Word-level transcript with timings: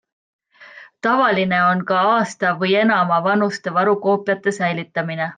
Tavaline 1.07 1.59
on 1.65 1.83
ka 1.91 1.99
aasta 2.13 2.53
või 2.63 2.73
enama 2.79 3.19
vanuste 3.27 3.75
varukoopiate 3.79 4.55
säilitamine. 4.61 5.29